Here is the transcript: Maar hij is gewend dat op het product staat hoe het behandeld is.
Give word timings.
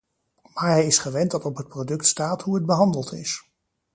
Maar 0.53 0.69
hij 0.69 0.85
is 0.85 0.97
gewend 0.97 1.31
dat 1.31 1.45
op 1.45 1.57
het 1.57 1.67
product 1.67 2.05
staat 2.05 2.41
hoe 2.41 2.55
het 2.55 2.65
behandeld 2.65 3.13
is. 3.13 3.43